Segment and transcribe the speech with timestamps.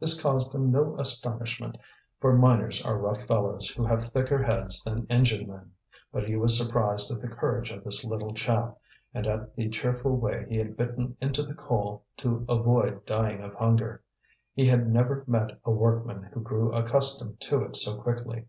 [0.00, 1.78] This caused him no astonishment,
[2.18, 5.70] for miners are rough fellows who have thicker heads than engine men;
[6.12, 8.76] but he was surprised at the courage of this little chap,
[9.14, 13.54] and at the cheerful way he had bitten into the coal to avoid dying of
[13.54, 14.02] hunger.
[14.52, 18.46] He had never met a workman who grew accustomed to it so quickly.